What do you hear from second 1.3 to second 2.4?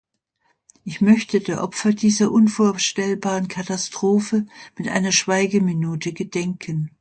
der Opfer dieser